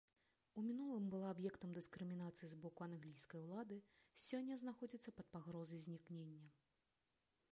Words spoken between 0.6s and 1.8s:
мінулым была аб'ектам